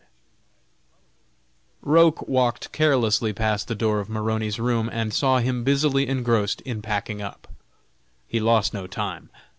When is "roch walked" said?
1.83-2.71